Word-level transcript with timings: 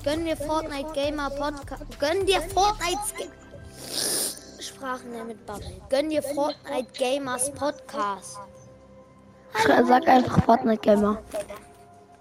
Gönn 0.04 0.26
dir 0.26 0.36
Fortnite 0.36 0.92
Gamer 0.94 1.30
Podcast. 1.30 2.00
Gönn 2.00 2.26
dir 2.26 2.42
Fortnite. 2.42 3.32
Sprachen 4.60 5.28
mit 5.28 5.46
Bubble. 5.46 5.82
Gönn 5.90 6.10
dir 6.10 6.22
Fortnite 6.22 6.88
Gamers 6.98 7.52
Podcast. 7.52 8.40
Sag 9.88 10.08
einfach 10.08 10.44
Fortnite 10.44 10.82
Gamer. 10.82 11.22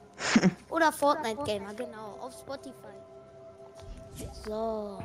Oder 0.71 0.93
Fortnite 0.93 1.43
Gamer, 1.45 1.75
genau. 1.75 2.19
Auf 2.21 2.33
Spotify. 2.39 2.73
So. 4.45 4.99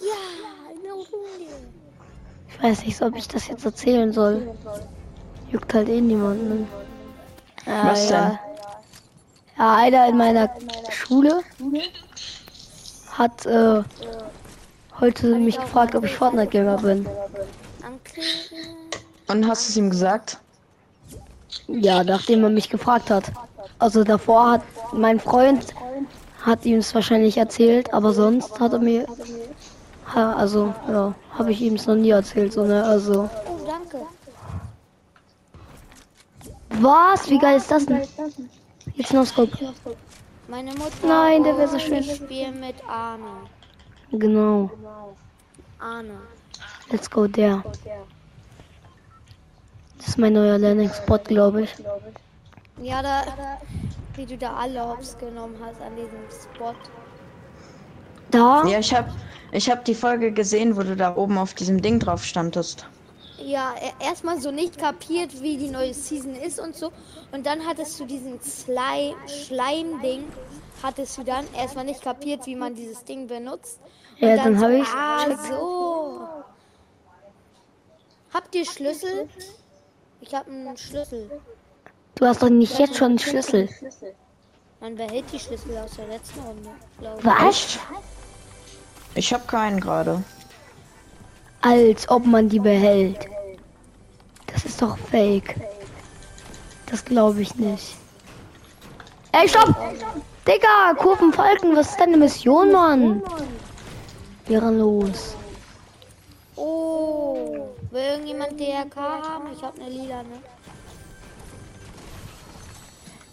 Ja, 0.00 0.70
eine 0.70 0.92
Runde. 0.92 1.68
Ich 2.48 2.62
weiß 2.62 2.84
nicht, 2.84 3.02
ob 3.02 3.14
ich 3.16 3.28
das 3.28 3.48
jetzt 3.48 3.64
erzählen 3.64 4.12
soll. 4.12 4.54
Juckt 5.50 5.74
halt 5.74 5.88
eh 5.88 6.00
niemanden. 6.00 6.66
Ja, 7.66 7.90
Was 7.90 8.06
denn? 8.06 8.16
ja. 8.16 8.40
Ja, 9.58 9.74
einer 9.74 10.08
in 10.08 10.16
meiner 10.16 10.50
Schule 10.90 11.40
hat 13.10 13.44
äh, 13.46 13.82
heute 15.00 15.34
mich 15.36 15.58
gefragt, 15.60 15.94
ob 15.96 16.04
ich 16.04 16.14
Fortnite 16.14 16.46
Gamer 16.48 16.76
bin. 16.78 17.06
Und 19.26 19.48
hast 19.48 19.66
du 19.66 19.70
es 19.70 19.76
ihm 19.76 19.90
gesagt? 19.90 20.38
Ja, 21.66 22.04
nachdem 22.04 22.44
er 22.44 22.50
mich 22.50 22.70
gefragt 22.70 23.10
hat. 23.10 23.32
Also 23.80 24.04
davor 24.04 24.52
hat 24.52 24.62
mein 24.92 25.18
Freund 25.20 25.74
hat 26.42 26.64
ihm 26.64 26.78
es 26.78 26.94
wahrscheinlich 26.94 27.36
erzählt, 27.36 27.92
aber 27.92 28.12
sonst 28.12 28.60
hat 28.60 28.72
er 28.72 28.78
mir 28.78 29.06
ha, 30.14 30.34
also 30.34 30.72
ja, 30.88 31.14
habe 31.36 31.50
ich 31.50 31.60
ihm 31.60 31.74
es 31.74 31.86
noch 31.86 31.96
nie 31.96 32.10
erzählt, 32.10 32.52
so 32.52 32.64
ne, 32.64 32.84
also 32.84 33.28
Oh, 33.46 33.66
danke. 33.66 34.06
was? 36.80 37.28
Wie 37.28 37.38
geil 37.38 37.56
ist 37.56 37.70
das 37.70 37.86
denn? 37.86 38.02
Jetzt 38.98 39.12
noch 39.12 39.24
Scope. 39.24 39.56
Meine 40.48 40.72
Mutter. 40.72 41.06
Nein, 41.06 41.44
der 41.44 41.56
wär 41.56 41.68
so 41.68 41.78
schön. 41.78 41.98
Ich 41.98 42.16
spiele 42.16 42.50
mit 42.50 42.74
Arne. 42.88 43.46
Genau. 44.10 44.68
Arne. 45.78 46.18
Let's 46.90 47.08
go 47.08 47.28
der. 47.28 47.62
Das 49.98 50.08
ist 50.08 50.18
mein 50.18 50.32
neuer 50.32 50.58
Landing-Spot, 50.58 51.18
glaube 51.18 51.62
ich. 51.62 51.74
Ja, 52.82 53.00
da, 53.00 53.22
wie 54.16 54.26
du 54.26 54.36
da 54.36 54.54
alle 54.54 54.84
Hops 54.84 55.16
genommen 55.16 55.54
hast 55.64 55.80
an 55.80 55.94
diesem 55.94 56.18
Spot. 56.42 56.74
Da? 58.32 58.64
Ja, 58.66 58.80
ich 58.80 58.92
hab, 58.92 59.10
ich 59.52 59.70
hab 59.70 59.84
die 59.84 59.94
Folge 59.94 60.32
gesehen, 60.32 60.76
wo 60.76 60.82
du 60.82 60.96
da 60.96 61.14
oben 61.14 61.38
auf 61.38 61.54
diesem 61.54 61.80
Ding 61.80 62.00
drauf 62.00 62.24
standest. 62.24 62.88
Ja, 63.44 63.74
e- 63.80 64.04
erstmal 64.04 64.40
so 64.40 64.50
nicht 64.50 64.78
kapiert, 64.78 65.40
wie 65.42 65.56
die 65.56 65.68
neue 65.68 65.94
Season 65.94 66.34
ist 66.34 66.58
und 66.58 66.74
so. 66.76 66.92
Und 67.32 67.46
dann 67.46 67.64
hattest 67.66 67.98
du 68.00 68.04
diesen 68.04 68.40
Slime, 68.42 69.14
Schleim-Ding, 69.26 70.24
hattest 70.82 71.18
du 71.18 71.22
dann 71.24 71.44
erstmal 71.54 71.84
nicht 71.84 72.02
kapiert, 72.02 72.46
wie 72.46 72.56
man 72.56 72.74
dieses 72.74 73.04
Ding 73.04 73.26
benutzt. 73.26 73.78
Und 74.20 74.28
Ja, 74.28 74.36
dann 74.36 74.58
so, 74.58 74.64
habe 74.64 74.78
ich's 74.78 74.88
Ah, 74.94 75.24
gecheckt. 75.24 75.44
so. 75.48 76.28
Habt 78.34 78.54
ihr 78.54 78.64
Schlüssel? 78.64 79.28
Ich 80.20 80.34
habe 80.34 80.50
einen 80.50 80.76
Schlüssel. 80.76 81.30
Du 82.16 82.26
hast 82.26 82.42
doch 82.42 82.48
nicht 82.50 82.78
jetzt 82.78 82.96
schon 82.96 83.10
einen 83.10 83.18
Schlüssel. 83.20 83.68
Man 84.80 84.96
behält 84.96 85.24
die 85.32 85.38
Schlüssel 85.38 85.76
aus 85.78 85.92
der 85.96 86.08
letzten 86.08 86.40
Runde, 86.40 86.70
glaube 86.98 87.18
ich. 87.20 87.24
Was? 87.24 87.78
Ich 89.14 89.32
hab 89.32 89.46
keinen 89.48 89.80
gerade. 89.80 90.22
Als 91.60 92.08
ob 92.08 92.24
man 92.24 92.48
die 92.48 92.60
behält. 92.60 93.26
Das 94.46 94.64
ist 94.64 94.80
doch 94.80 94.96
fake. 94.96 95.56
Das 96.86 97.04
glaube 97.04 97.42
ich 97.42 97.54
nicht. 97.56 97.96
Ey, 99.32 99.48
stopp! 99.48 99.74
Digga, 100.46 100.94
Kurvenfalken, 100.96 101.76
was 101.76 101.90
ist 101.90 102.00
deine 102.00 102.16
Mission, 102.16 102.72
Mann? 102.72 103.22
Ehrenlos. 104.48 105.36
Oh, 106.56 107.68
will 107.90 108.02
irgendjemand 108.02 108.58
DRK 108.58 108.96
haben? 108.96 109.52
Ich 109.54 109.62
habe 109.62 109.80
eine 109.80 109.90
lila, 109.90 110.22
ne? 110.22 110.40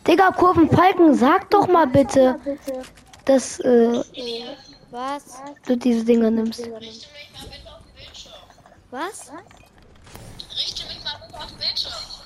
Digga, 0.05 0.31
Kurvenfalken, 0.31 1.15
sag 1.15 1.49
doch 1.49 1.67
mal 1.67 1.87
bitte, 1.87 2.37
dass 3.23 3.59
äh, 3.61 4.03
Was? 4.91 5.41
du 5.65 5.77
diese 5.77 6.03
Dinger 6.03 6.29
nimmst. 6.29 6.69
Was? 8.95 9.29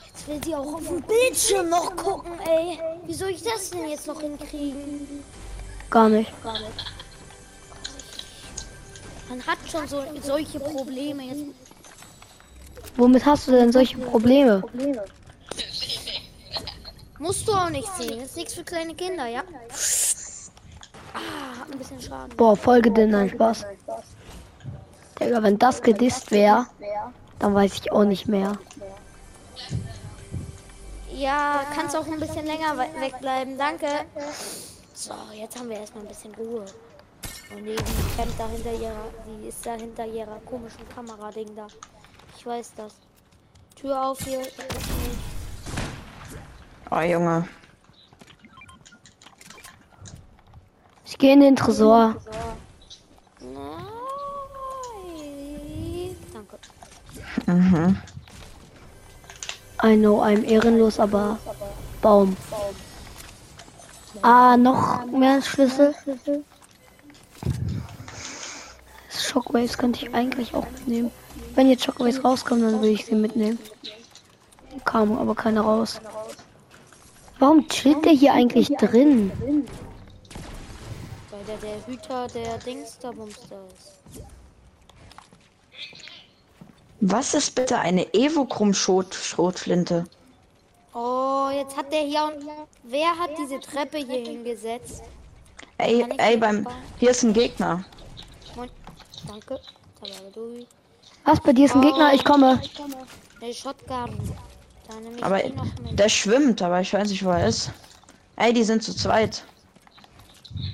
Jetzt 0.05 0.27
will 0.27 0.43
sie 0.43 0.53
auch 0.53 0.73
auf 0.75 0.87
dem 0.87 1.01
Bildschirm 1.01 1.67
noch 1.67 1.95
gucken, 1.95 2.39
ey. 2.41 2.79
Wie 3.07 3.13
soll 3.15 3.29
ich 3.29 3.41
das 3.41 3.71
denn 3.71 3.89
jetzt 3.89 4.05
noch 4.05 4.21
hinkriegen? 4.21 5.23
Gar 5.89 6.09
nicht. 6.09 6.31
Man 9.29 9.47
hat 9.47 9.57
schon 9.67 9.87
so 9.87 10.03
solche 10.21 10.59
Probleme. 10.59 11.23
Jetzt 11.23 11.45
Womit 12.97 13.25
hast 13.25 13.47
du 13.47 13.51
denn 13.53 13.71
solche 13.71 13.97
Probleme? 13.97 14.61
musst 17.17 17.47
du 17.47 17.51
auch 17.51 17.69
nicht 17.71 17.89
sehen. 17.95 18.19
Das 18.19 18.29
ist 18.29 18.37
nichts 18.37 18.53
für 18.53 18.63
kleine 18.63 18.93
Kinder, 18.93 19.25
ja? 19.25 19.41
Ah, 21.15 21.61
hat 21.61 21.71
ein 21.71 21.79
bisschen 21.79 21.99
Schaden. 21.99 22.37
Boah, 22.37 22.55
Folge 22.55 22.91
denn 22.91 23.15
ein 23.15 23.29
Spaß. 23.31 23.65
Digga, 25.19 25.43
wenn 25.43 25.59
das 25.59 25.81
gedisst 25.81 26.31
wäre, 26.31 26.67
dann 27.39 27.53
weiß 27.53 27.73
ich 27.75 27.91
auch 27.91 28.03
nicht 28.05 28.27
mehr. 28.27 28.57
Ja, 31.13 31.63
kannst 31.75 31.95
auch 31.95 32.07
ein 32.07 32.19
bisschen 32.19 32.45
länger 32.45 32.77
we- 32.77 33.01
wegbleiben. 33.01 33.57
Danke. 33.57 33.87
So, 34.93 35.13
jetzt 35.33 35.57
haben 35.59 35.69
wir 35.69 35.77
erstmal 35.79 36.03
ein 36.03 36.07
bisschen 36.09 36.33
Ruhe. 36.35 36.65
Und 37.51 37.63
nee, 37.63 37.75
die 37.75 38.15
kämpft 38.15 38.39
da 38.39 38.47
hinter 38.47 38.71
ihrer, 38.73 39.05
die 39.25 39.47
ist 39.47 39.65
da 39.65 39.73
hinter 39.73 40.05
ihrer 40.05 40.39
komischen 40.45 40.87
Kamerading 40.93 41.55
da. 41.55 41.67
Ich 42.37 42.45
weiß 42.45 42.71
das. 42.77 42.93
Tür 43.75 44.01
auf 44.09 44.19
hier. 44.21 44.41
Oh, 46.91 46.99
Junge. 46.99 47.47
Ich 51.05 51.17
gehe 51.17 51.33
in 51.33 51.41
den 51.41 51.55
Tresor. 51.55 52.15
Nein. 53.41 53.85
Danke. 56.33 56.57
Mhm. 57.49 57.97
I 59.81 59.95
know, 59.95 60.21
I'm 60.21 60.43
ehrenlos, 60.43 60.99
aber 60.99 61.39
Baum. 61.99 62.37
Ah, 64.21 64.55
noch 64.55 65.05
mehr 65.07 65.41
Schlüssel. 65.41 65.95
Shockwaves 69.09 69.77
könnte 69.79 70.05
ich 70.05 70.13
eigentlich 70.13 70.53
auch 70.53 70.69
mitnehmen. 70.69 71.11
Wenn 71.55 71.69
jetzt 71.69 71.85
Shockwaves 71.85 72.23
rauskommen, 72.23 72.71
dann 72.71 72.81
will 72.83 72.91
ich 72.91 73.05
sie 73.05 73.15
mitnehmen. 73.15 73.57
Kam 74.85 75.17
aber 75.17 75.33
keiner 75.33 75.61
raus. 75.61 75.99
Warum 77.39 77.67
chillt 77.67 78.05
der 78.05 78.11
hier 78.11 78.33
eigentlich 78.33 78.67
drin? 78.77 79.31
Weil 81.31 81.43
der 81.47 81.57
der 81.57 81.87
Hüter 81.87 82.27
der 82.27 82.59
Dingsterbumster 82.59 83.57
ist. 83.75 84.21
Was 87.01 87.33
ist 87.33 87.55
bitte 87.55 87.77
eine 87.79 88.13
Evokrum-Schrotflinte? 88.13 90.05
Oh, 90.93 91.49
jetzt 91.53 91.77
hat 91.77 91.91
der 91.93 92.01
hier. 92.01 92.33
Wer 92.83 93.09
hat 93.17 93.31
diese 93.39 93.59
Treppe 93.59 93.97
hier 93.99 94.21
hingesetzt? 94.21 95.03
Ey, 95.77 96.05
ey, 96.17 96.35
beim. 96.37 96.67
Hier 96.97 97.11
ist 97.11 97.23
ein 97.23 97.31
Gegner. 97.33 97.85
Moin. 98.55 98.69
Danke. 99.27 99.59
Was, 101.23 101.39
bei 101.41 101.53
dir 101.53 101.65
ist 101.65 101.75
ein 101.75 101.81
Gegner? 101.81 102.13
Ich 102.13 102.25
komme. 102.25 102.61
Der 103.41 103.53
Shotgun. 103.53 104.35
Da 104.87 104.95
nehme 104.95 105.17
ich 105.17 105.23
Aber 105.23 105.39
die 105.39 105.49
noch 105.53 105.65
mit. 105.83 105.99
der 105.99 106.09
schwimmt, 106.09 106.61
aber 106.61 106.81
ich 106.81 106.91
weiß 106.93 107.09
nicht, 107.09 107.23
wo 107.23 107.29
er 107.29 107.47
ist. 107.47 107.71
Ey, 108.35 108.51
die 108.53 108.63
sind 108.63 108.83
zu 108.83 108.93
zweit. 108.95 109.43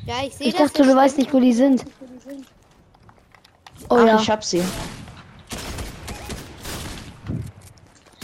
Ja, 0.06 0.16
ich 0.25 0.33
sehe 0.36 0.48
Ich 0.48 0.56
dachte, 0.56 0.83
der 0.83 0.94
du 0.94 0.95
weißt 0.95 1.18
nicht, 1.18 1.33
wo 1.33 1.39
die 1.39 1.54
sind. 1.54 1.86
Oh 3.89 3.98
Ach, 4.00 4.06
ja. 4.07 4.19
ich 4.19 4.30
hab 4.30 4.44
sie. 4.44 4.63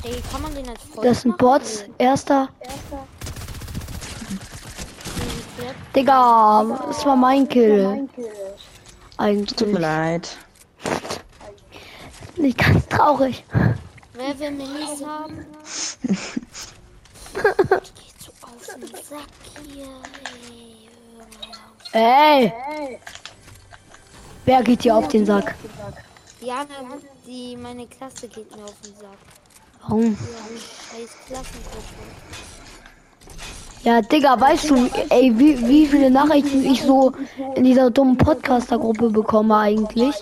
Ey, 0.03 0.21
kann 0.31 0.41
man 0.41 0.55
den 0.55 0.67
als 0.69 0.81
Freund 0.83 1.05
Das 1.05 1.21
sind 1.21 1.31
machen? 1.31 1.37
Bots. 1.39 1.85
Erster. 1.97 2.49
Nee. 2.59 2.67
Digga, 5.95 6.65
das 6.87 7.05
war 7.05 7.15
mein 7.15 7.47
Kill. 7.47 8.07
Tut 8.07 8.17
mir 8.17 8.31
Eigentlich. 9.17 9.79
leid. 9.79 10.37
Nicht 12.37 12.57
ganz 12.57 12.87
traurig. 12.87 13.43
Wer 14.13 14.39
will 14.39 14.51
Minis 14.51 15.05
haben? 15.05 15.45
Ey! 21.93 22.53
Wer 24.45 24.63
geht 24.63 24.83
hier 24.83 24.95
auf 24.95 25.07
den 25.09 25.25
Sack? 25.25 25.55
Jana, 26.39 26.65
die 27.25 27.55
meine 27.57 27.85
Klasse 27.87 28.27
geht 28.27 28.55
mir 28.55 28.63
auf 28.63 28.79
den 28.83 28.95
Sack. 28.95 29.17
Warum? 29.81 30.17
Ja, 33.83 34.01
Digga, 34.01 34.39
weißt 34.39 34.69
du, 34.69 34.89
ey, 35.09 35.37
wie, 35.39 35.67
wie 35.67 35.87
viele 35.87 36.11
Nachrichten 36.11 36.63
ich 36.63 36.83
so 36.83 37.13
in 37.55 37.63
dieser 37.63 37.89
dummen 37.89 38.15
Podcaster-Gruppe 38.17 39.09
bekomme 39.09 39.57
eigentlich? 39.57 40.15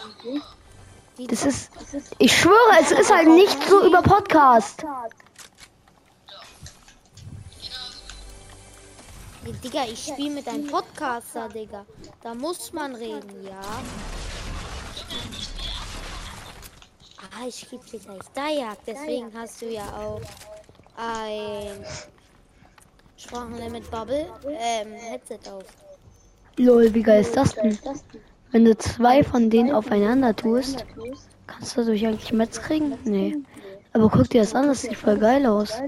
Das 1.27 1.45
ist, 1.45 1.69
ich 2.17 2.37
schwöre, 2.37 2.55
es 2.79 2.91
ist 2.91 3.13
halt 3.13 3.27
nicht 3.27 3.61
so 3.67 3.85
über 3.85 4.01
Podcast. 4.01 4.85
Digga, 9.63 9.83
ich 9.91 10.05
spiele 10.05 10.35
mit 10.35 10.47
einem 10.47 10.67
Podcaster, 10.67 11.49
Digga. 11.49 11.85
Da 12.21 12.33
muss 12.33 12.71
man 12.71 12.95
reden, 12.95 13.43
ja. 13.43 13.59
Ah, 17.41 17.47
ich 17.47 17.69
gebe 17.69 17.85
dir 17.85 17.99
gleich 17.99 18.19
Dajak, 18.33 18.77
deswegen 18.85 19.31
hast 19.33 19.61
du 19.61 19.67
ja 19.67 19.83
auch 19.95 20.19
ein 20.97 21.85
Sprachenlimit 23.15 23.89
Bubble, 23.89 24.25
ähm, 24.45 24.91
Headset 24.93 25.49
auf. 25.49 25.63
Lol, 26.57 26.93
wie 26.93 27.03
geil 27.03 27.21
ist 27.21 27.37
das 27.37 27.53
denn? 27.53 27.79
Wenn 28.51 28.65
du 28.65 28.77
zwei 28.77 29.23
von 29.23 29.49
denen 29.49 29.71
aufeinander 29.71 30.35
tust, 30.35 30.85
kannst 31.47 31.77
du 31.77 31.81
dadurch 31.81 32.05
eigentlich 32.05 32.33
Metz 32.33 32.59
kriegen? 32.61 32.97
Nee. 33.05 33.37
Aber 33.93 34.09
guck 34.09 34.29
dir 34.29 34.41
das 34.41 34.53
an, 34.53 34.67
das 34.67 34.81
sieht 34.81 34.97
voll 34.97 35.17
geil 35.17 35.45
aus. 35.45 35.81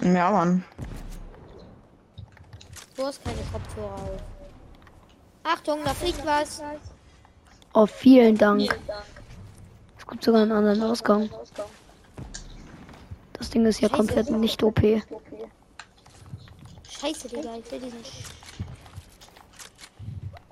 Ja, 0.00 0.30
Mann. 0.30 0.64
Du 2.96 3.04
hast 3.04 3.24
keine 3.24 3.38
Kopfhörer 3.52 3.94
auf. 3.94 4.22
Achtung, 5.42 5.80
da 5.84 5.94
fliegt 5.94 6.24
was. 6.24 6.62
Oh, 7.74 7.86
vielen 7.86 8.38
Dank. 8.38 8.68
Es 10.06 10.10
gibt 10.12 10.24
sogar 10.24 10.42
einen 10.42 10.52
anderen 10.52 10.82
Ausgang. 10.82 11.28
Das 13.32 13.50
Ding 13.50 13.66
ist 13.66 13.80
ja 13.80 13.88
komplett 13.88 14.30
nicht 14.30 14.62
OP. 14.62 14.80
Scheiße, 16.88 17.28
Digga, 17.28 17.56
ich 17.56 17.70
will 17.72 17.80
diesen. 17.80 18.04
Sch 18.04 18.22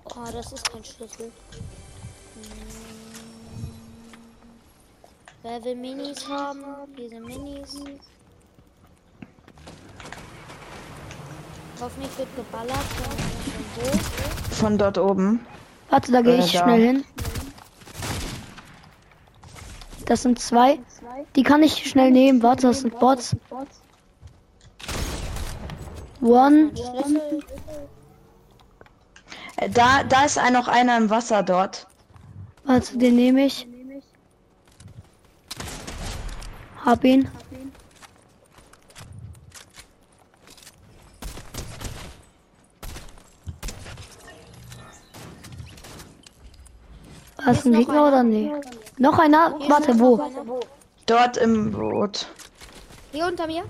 oh, 0.07 0.25
das 0.33 0.53
ist 0.53 0.71
kein 0.71 0.85
Schlüssel. 0.85 1.31
Hm. 2.35 2.43
Wer 5.43 5.65
will 5.65 5.77
Minis 5.77 6.29
haben? 6.29 6.65
Sind 6.97 7.25
Minis. 7.25 7.75
Hoffentlich 11.81 12.19
wird 12.19 12.29
geballert 12.37 12.77
von, 12.77 13.17
von 13.17 13.65
wo. 13.77 14.55
Von 14.55 14.79
dort 14.79 14.99
oben. 14.99 15.47
Warte, 15.91 16.13
da 16.13 16.23
gehe 16.23 16.37
Äh, 16.37 16.45
ich 16.45 16.53
da. 16.53 16.65
schnell 16.65 16.81
hin. 16.87 17.05
Das 20.15 20.23
sind 20.23 20.39
zwei. 20.39 20.79
Die 21.35 21.43
kann 21.43 21.65
ich 21.65 21.91
schnell 21.91 22.13
nehmen. 22.13 22.41
Warte, 22.41 22.69
das 22.69 22.83
sind 22.83 22.97
Bots. 23.01 23.35
One. 26.21 26.71
Äh, 29.57 29.69
Da, 29.71 30.05
da 30.05 30.25
ist 30.25 30.39
ein- 30.39 30.53
noch 30.53 30.69
einer 30.69 30.97
im 30.99 31.11
Wasser 31.11 31.43
dort. 31.43 31.89
Warte, 32.63 32.97
den 32.97 33.17
nehme 33.17 33.45
ich. 33.47 33.67
Hab 36.85 37.03
ihn. 37.03 37.29
Hast 47.43 47.65
du 47.65 47.69
einen 47.69 47.73
noch 47.81 47.87
Gegner 47.87 48.09
oder 48.09 48.23
nee? 48.23 48.51
Noch 48.97 49.19
einer? 49.19 49.57
Hier 49.59 49.71
Warte, 49.71 49.99
wo? 49.99 50.21
einer. 50.21 50.61
Dort 51.07 51.37
im 51.37 51.73
Boot. 51.73 52.27
Hier 53.13 53.27
unter 53.27 53.47
mir. 53.47 53.65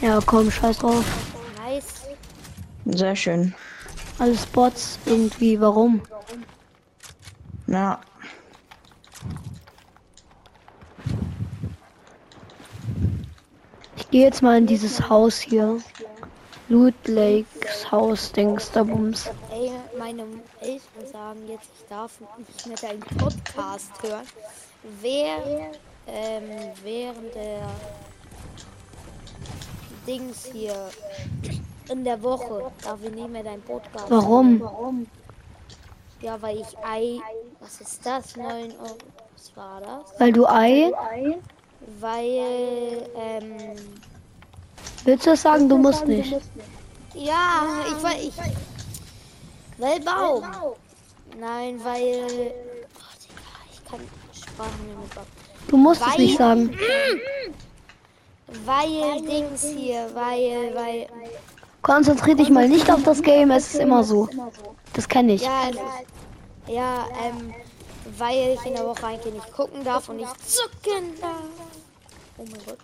Ja, 0.00 0.20
komm, 0.24 0.50
scheiß 0.50 0.78
drauf. 0.78 1.04
Nice. 1.64 2.06
Sehr 2.84 3.16
schön. 3.16 3.54
Alles 4.18 4.46
Bots 4.46 4.98
irgendwie. 5.06 5.60
Warum? 5.60 6.02
Ja. 7.66 8.00
Ich 13.96 14.10
gehe 14.10 14.24
jetzt 14.24 14.42
mal 14.42 14.58
in 14.58 14.66
dieses 14.66 15.08
Haus 15.08 15.38
hier. 15.38 15.80
Loot 16.70 16.94
Lakes 17.06 17.90
Haus, 17.90 18.30
Dings, 18.32 18.70
da 18.70 18.82
Bums. 18.82 19.30
Ey, 19.50 19.72
meine 19.98 20.24
Eltern 20.60 21.06
sagen 21.10 21.48
jetzt, 21.48 21.70
ich 21.74 21.77
darf 21.88 22.12
nicht 22.38 22.66
mehr 22.66 22.76
deinen 22.76 23.00
Podcast 23.00 23.90
hören. 24.02 24.26
Wer 25.00 25.72
ähm, 26.06 26.72
während 26.82 27.34
der 27.34 27.68
Dings 30.06 30.46
hier 30.52 30.90
in 31.90 32.04
der 32.04 32.22
Woche 32.22 32.70
darf 32.82 32.98
ich 33.02 33.10
nicht 33.10 33.28
mehr 33.28 33.42
deinen 33.42 33.62
Podcast 33.62 34.10
Warum? 34.10 34.60
hören. 34.60 35.10
Ja, 36.20 36.40
weil 36.42 36.58
ich 36.58 36.78
Ei. 36.84 37.20
Was 37.60 37.80
ist 37.80 38.04
das? 38.04 38.36
9 38.36 38.72
Euro. 38.72 38.96
Was 39.34 39.56
war 39.56 39.80
das? 39.80 40.20
Weil 40.20 40.32
du 40.32 40.46
Ei. 40.46 40.92
Weil, 42.00 43.08
ähm. 43.16 43.76
Willst 45.04 45.26
du 45.26 45.36
sagen? 45.36 45.68
Du 45.68 45.78
musst 45.78 46.06
nicht. 46.06 46.32
Ja, 47.14 47.84
ich 47.86 48.02
weil 48.02 48.20
ich. 48.20 48.34
Weil 49.78 50.00
Baum. 50.00 50.44
Nein, 51.38 51.80
weil. 51.84 52.24
Oh, 52.24 53.14
Digga, 53.22 53.42
ich 53.72 53.84
kann 53.84 54.00
Sprachen 54.32 54.86
nicht 55.00 55.14
mehr. 55.14 55.24
Du 55.68 55.76
musst 55.76 56.00
es 56.00 56.06
Weil- 56.08 56.18
nicht 56.18 56.38
sagen. 56.38 56.76
Weil 58.64 59.20
Dings 59.22 59.62
hier, 59.76 60.08
weil, 60.14 60.74
weil. 60.74 61.06
Konzentrier 61.82 62.34
dich 62.34 62.50
mal 62.50 62.68
nicht 62.68 62.90
auf 62.90 63.02
das 63.04 63.22
Game, 63.22 63.50
es 63.50 63.74
ist 63.74 63.80
immer 63.80 64.02
so. 64.02 64.28
Das 64.94 65.08
kenne 65.08 65.34
ich. 65.34 65.42
Ja, 65.42 65.68
es- 65.70 66.72
ja, 66.74 67.06
ähm, 67.22 67.54
weil 68.18 68.54
ich 68.58 68.66
in 68.66 68.74
der 68.74 68.84
Woche 68.86 69.06
eigentlich 69.06 69.34
nicht 69.34 69.52
gucken 69.52 69.84
darf 69.84 70.08
und 70.08 70.16
nicht 70.16 70.50
zucken 70.50 71.14
darf. 71.20 71.32
Oh 72.38 72.44
mein 72.44 72.64
Gott. 72.66 72.78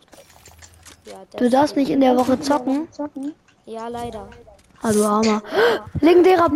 Ja, 1.07 1.39
Du 1.39 1.51
darfst 1.51 1.77
nicht 1.77 1.91
in 1.91 2.01
der 2.01 2.17
Woche 2.17 2.39
zocken. 2.41 2.89
Ja, 3.67 3.89
leider. 3.89 4.29
Du 4.83 5.05
Armer. 5.05 5.43
Legendärer. 6.01 6.51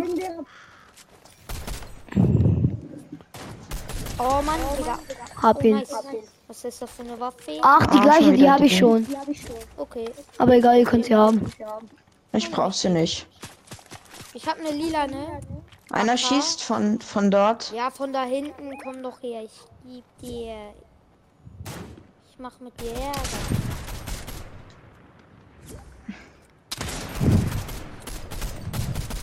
Oh 4.19 4.41
Mann, 4.41 4.59
Digga. 4.77 4.99
Hab 5.41 5.57
Oh, 5.57 5.65
ihn. 5.67 5.83
Was 6.47 6.63
ist 6.65 6.81
das 6.81 6.89
für 6.91 7.03
eine 7.03 7.19
Waffe? 7.19 7.59
Ach, 7.61 7.85
die 7.87 7.97
Ah, 7.99 8.01
gleiche, 8.01 8.23
schon 8.25 8.35
die 8.35 8.49
habe 8.49 8.65
ich 8.65 8.77
schon. 8.77 9.07
Okay. 9.77 10.09
Aber 10.37 10.53
egal, 10.55 10.77
ihr 10.79 10.85
könnt 10.85 11.05
sie 11.05 11.15
haben. 11.15 11.51
Ich 12.33 12.51
brauch 12.51 12.73
sie 12.73 12.89
nicht. 12.89 13.27
Ich 14.33 14.47
habe 14.47 14.59
eine 14.59 14.71
lila, 14.71 15.07
ne? 15.07 15.39
Einer 15.91 16.13
Aha. 16.13 16.17
schießt 16.17 16.61
von, 16.63 16.99
von 17.01 17.31
dort. 17.31 17.71
Ja, 17.71 17.89
von 17.91 18.13
da 18.13 18.23
hinten, 18.23 18.77
komm 18.83 19.01
doch 19.03 19.21
her. 19.21 19.43
Ich 19.43 19.59
lieb 19.85 20.03
dir. 20.21 20.73
Ich 22.29 22.37
mach 22.39 22.59
mit 22.59 22.79
dir 22.81 22.91
Ärger. 22.91 23.19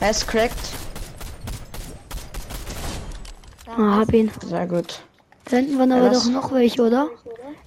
Er 0.01 0.11
ist 0.11 0.27
cracked. 0.27 0.55
Ah, 3.67 3.97
hab 4.01 4.13
ihn. 4.13 4.31
Sehr 4.45 4.67
gut. 4.67 5.01
Da 5.47 5.57
hinten 5.59 5.79
waren 5.79 5.93
aber 5.93 6.09
lass- 6.09 6.25
doch 6.25 6.31
noch 6.31 6.53
welche, 6.53 6.83
oder? 6.83 7.09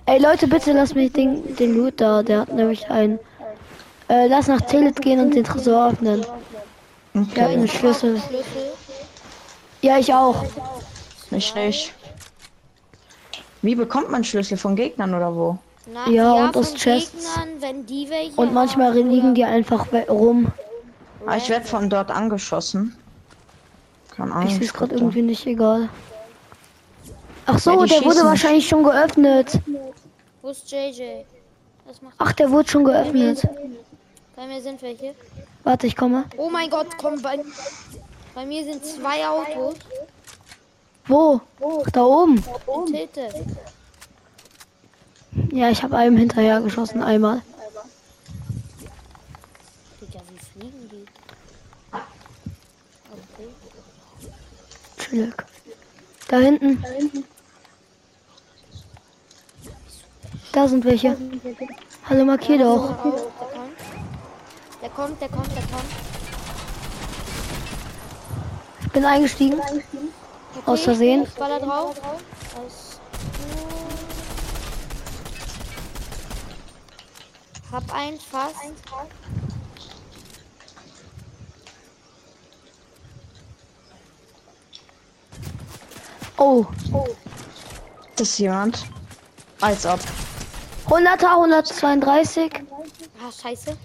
Ey 0.06 0.20
Leute, 0.22 0.48
bitte 0.48 0.74
lasst 0.74 0.96
mich 0.96 1.12
den, 1.14 1.56
den 1.56 1.76
Loot 1.76 2.02
da. 2.02 2.24
Der 2.24 2.42
hat 2.42 2.54
nämlich 2.54 2.90
einen. 2.90 3.20
Äh, 4.10 4.28
lass 4.28 4.48
nach 4.48 4.62
Telet 4.62 5.02
gehen 5.02 5.20
und 5.20 5.36
den 5.36 5.44
Tresor 5.44 5.90
öffnen. 5.92 6.26
Okay. 7.16 7.42
einen 7.42 7.68
Schlüssel. 7.68 8.18
Schlüssel. 8.20 8.44
Ja, 9.82 9.98
ich 9.98 10.14
auch. 10.14 10.46
Nicht 11.32 11.56
nicht. 11.56 11.94
Wie 13.62 13.76
bekommt 13.76 14.10
man 14.10 14.24
Schlüssel 14.24 14.58
von 14.58 14.76
Gegnern 14.76 15.14
oder 15.14 15.36
wo? 15.36 15.58
Na, 15.92 16.10
Ja, 16.10 16.46
und 16.46 16.58
aus 16.58 16.74
Chests. 16.76 17.36
Gegnern, 17.36 17.50
wenn 17.62 17.86
die 17.86 18.10
welche 18.10 18.36
Und 18.40 18.54
manchmal 18.54 18.90
haben, 18.90 19.10
liegen 19.10 19.36
die 19.36 19.44
einfach 19.44 19.88
rum. 20.08 20.52
Ah, 21.26 21.38
ich 21.38 21.50
werde 21.50 21.66
von 21.66 21.90
dort 21.90 22.10
angeschossen. 22.12 22.96
Keine 24.20 24.34
Ahnung. 24.34 24.48
Ich 24.50 24.56
sehe 24.56 24.66
es 24.66 24.74
gerade 24.74 24.96
da. 24.96 25.02
irgendwie 25.02 25.22
nicht 25.22 25.46
egal. 25.46 25.90
Ach 27.46 27.58
so, 27.58 27.72
Ja, 27.72 27.86
der 27.86 28.02
wurde 28.04 28.12
schießen. 28.14 28.28
wahrscheinlich 28.28 28.68
schon 28.68 28.84
geöffnet. 28.84 29.60
Wo 30.42 30.50
ist 30.50 30.70
JJ? 30.72 31.24
Ach, 32.18 32.34
der 32.34 32.52
wurde 32.52 32.70
schon 32.70 32.84
geöffnet. 32.84 33.48
Bei 34.36 34.46
mir 34.46 34.62
sind 34.62 34.82
welche. 34.82 35.16
Warte, 35.64 35.88
ich 35.88 35.96
komme. 35.96 36.26
Oh 36.38 36.50
mein 36.50 36.70
Gott, 36.70 36.88
komm, 36.98 37.22
bei, 37.22 37.40
bei 38.36 38.46
mir 38.46 38.64
sind 38.64 38.86
zwei 38.86 39.28
Autos. 39.28 39.76
Wo? 41.08 41.42
Ach, 41.62 41.90
da 41.92 42.04
oben. 42.04 42.44
In 42.86 42.86
Tilte. 42.94 43.30
Ja, 45.52 45.70
ich 45.70 45.82
habe 45.82 45.98
einem 45.98 46.18
hinterher 46.18 46.62
geschossen, 46.62 47.02
einmal. 47.02 47.42
Digga, 50.02 50.20
wie 50.30 50.60
fliegen 50.60 50.90
die? 50.92 51.06
Okay. 53.12 53.50
Chillig. 55.10 55.34
Da 56.28 56.38
hinten. 56.38 56.84
Da 60.52 60.68
sind 60.68 60.86
welche. 60.86 61.18
Hallo, 62.08 62.26
markier 62.26 62.60
doch. 62.60 62.92
Auf, 62.92 63.28
der 64.82 64.90
kommt. 64.90 65.22
Der 65.22 65.30
kommt, 65.30 65.52
der 65.56 65.64
kommt. 65.64 65.92
Ich 68.82 68.92
bin 68.92 69.06
eingestiegen. 69.06 69.60
Okay. 69.60 69.84
Aus 70.66 70.82
Versehen. 70.82 71.24
Ich 71.24 71.34
baller 71.36 71.60
drauf. 71.60 71.96
Aus. 72.56 73.00
Hab 77.72 77.94
einen 77.94 78.20
fast. 78.20 78.56
Oh, 86.42 86.66
Das 88.16 88.30
ist 88.30 88.40
jemand. 88.40 88.86
Als 89.60 89.86
ob. 89.86 90.00
100er, 90.88 91.36
132. 91.36 92.64
Ah, 93.22 93.30
scheiße. 93.30 93.78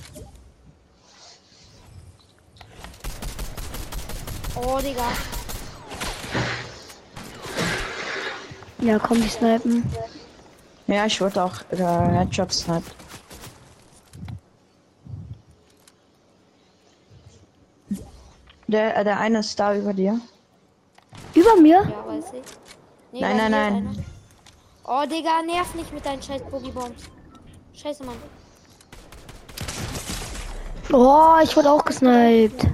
Oh, 4.55 4.79
Digga. 4.79 5.03
Ja, 8.79 9.01
komm, 9.01 9.21
die 9.21 9.29
snipen. 9.29 9.91
Ja, 10.87 11.07
ich 11.07 11.21
wurde 11.21 11.43
auch 11.43 11.57
äh, 11.71 11.77
Headshot 11.79 12.53
sniped. 12.53 12.95
Der, 18.69 18.97
äh, 18.97 19.03
der 19.03 19.19
eine 19.19 19.41
ist 19.41 19.59
da 19.59 19.75
über 19.75 19.93
dir. 19.93 20.21
Über 21.35 21.57
mir? 21.57 21.83
Ja, 21.83 22.04
weiß 22.25 22.33
ich. 22.35 22.43
Nee, 23.13 23.21
Nein, 23.21 23.37
nein, 23.37 23.51
nein. 23.51 23.77
einer. 23.77 23.93
Oh, 24.87 25.07
Digga, 25.09 25.43
nerv 25.43 25.75
nicht 25.75 25.93
mit 25.93 26.05
deinen 26.05 26.23
scheiß 26.23 26.43
Boogie-Bombs. 26.51 27.05
Scheiße, 27.75 28.05
Mann. 28.05 28.17
Oh, 30.93 31.35
ich 31.43 31.57
wurde 31.57 31.71
auch 31.71 31.85
gesniped. 31.85 32.67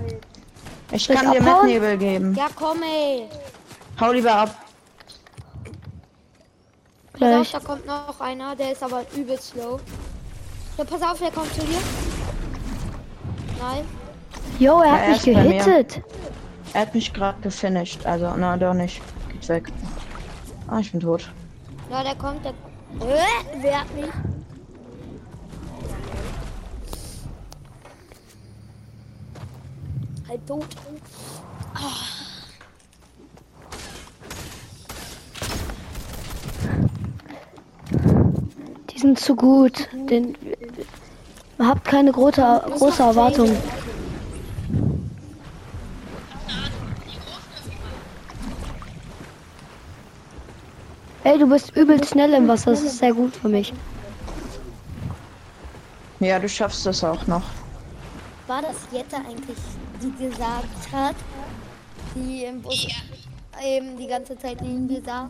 Ich 0.93 1.05
Soll 1.07 1.15
ich 1.17 1.23
kann 1.23 1.33
dir 1.33 1.41
abhauen? 1.41 1.67
Metnebel 1.67 1.97
geben. 1.99 2.35
Ja, 2.35 2.49
komm, 2.55 2.83
ey. 2.83 3.29
Hau 4.01 4.11
lieber 4.13 4.35
ab. 4.35 4.55
Pass 7.13 7.23
auf, 7.23 7.51
Gleich. 7.51 7.53
da 7.53 7.61
kommt 7.61 7.87
noch 7.87 8.21
einer, 8.21 8.57
der 8.57 8.73
ist 8.73 8.83
aber 8.83 9.05
übel 9.15 9.39
slow. 9.41 9.79
Ja, 10.79 10.85
pass 10.85 11.03
auf, 11.03 11.19
der 11.19 11.31
kommt 11.31 11.53
zu 11.55 11.61
dir. 11.61 11.79
Nein. 13.61 13.85
Jo, 14.59 14.81
er 14.81 14.87
Ja, 14.87 14.93
hat 14.93 15.03
er 15.03 15.09
mich 15.11 15.23
gehittet. 15.23 16.03
Er 16.73 16.81
hat 16.83 16.95
mich 16.95 17.13
gerade 17.13 17.41
gefinisht. 17.43 18.05
Also, 18.07 18.33
na, 18.37 18.57
doch 18.57 18.75
nicht. 18.75 19.01
Weg. 19.49 19.73
Ah, 20.69 20.79
ich 20.79 20.93
bin 20.93 21.01
tot. 21.01 21.31
Ja, 21.91 22.03
der 22.03 22.15
kommt, 22.15 22.45
der. 22.45 22.53
Äh, 22.53 23.63
wer 23.63 23.81
hat 23.81 23.95
mich? 23.95 24.07
Halb 30.29 30.47
tot. 30.47 30.67
Die 38.91 38.99
sind 38.99 39.19
zu 39.19 39.35
gut. 39.35 39.89
Den, 40.09 40.37
habt 41.59 41.85
keine 41.85 42.13
große, 42.13 42.63
große 42.79 43.03
Erwartungen. 43.03 43.57
Du 51.41 51.47
bist 51.47 51.75
übel 51.75 52.03
schnell 52.05 52.35
im 52.35 52.47
Wasser. 52.47 52.73
Das 52.73 52.83
ist 52.83 52.99
sehr 52.99 53.13
gut 53.13 53.35
für 53.35 53.49
mich. 53.49 53.73
Ja, 56.21 56.39
du 56.39 56.49
schaffst 56.49 56.87
es 56.87 57.03
auch 57.03 57.27
noch. 57.27 57.43
War 58.47 58.63
das 58.63 58.77
Jette 58.93 59.17
eigentlich, 59.17 59.57
die 60.03 60.25
gesagt 60.25 60.93
hat, 60.93 61.17
die 62.15 62.45
im 62.45 62.61
Bus 62.61 62.87
eben 63.65 63.97
die 63.97 64.07
ganze 64.07 64.39
Zeit 64.39 64.61
neben 64.61 64.87
mir 64.87 65.03
saß? 65.03 65.29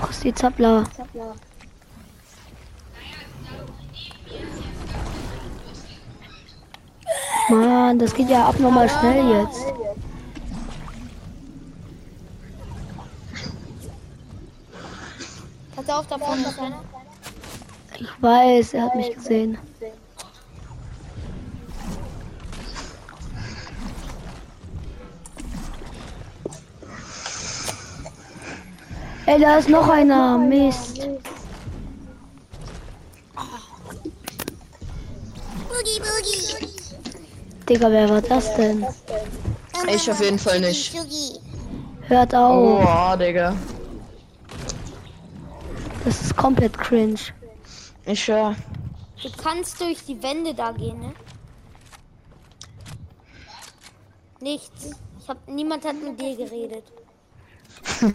Prost, 0.00 0.24
die 0.24 0.34
Zappler. 0.34 0.84
Mann, 7.48 7.98
das 7.98 8.12
geht 8.12 8.28
ja 8.28 8.48
abnormal 8.48 8.88
schnell 8.88 9.40
jetzt. 9.40 9.66
Pass 15.86 15.98
auf, 15.98 16.06
da 16.08 16.18
vorne 16.18 16.42
ist 16.42 16.58
einer. 16.58 16.82
Ich 17.98 18.08
weiß, 18.20 18.74
er 18.74 18.82
hat 18.82 18.96
mich 18.96 19.14
gesehen. 19.14 19.56
Ey, 29.26 29.40
da 29.40 29.58
ist 29.58 29.68
noch 29.68 29.88
einer. 29.88 30.38
Mist. 30.38 31.08
Boogie, 35.68 36.00
Boogie. 36.00 36.68
Digga, 37.68 37.90
wer 37.90 38.08
war 38.08 38.22
das 38.22 38.54
denn? 38.56 38.84
Ich 39.88 40.10
auf 40.10 40.20
jeden 40.20 40.38
Fall 40.38 40.60
nicht. 40.60 40.96
Hört 42.08 42.34
auf. 42.34 42.84
Oh, 42.84 43.16
Digga. 43.16 43.54
Das 46.46 46.54
komplett 46.54 46.78
cringe. 46.78 47.18
Ich 48.04 48.28
höre. 48.28 48.54
Du 49.20 49.28
kannst 49.42 49.80
durch 49.80 50.04
die 50.04 50.22
Wände 50.22 50.54
da 50.54 50.70
gehen, 50.70 51.00
ne? 51.00 51.12
Nichts. 54.40 54.92
Ich 55.18 55.28
hab, 55.28 55.48
niemand 55.48 55.84
hat 55.84 55.96
mit 56.00 56.20
dir 56.20 56.36
geredet. 56.36 56.84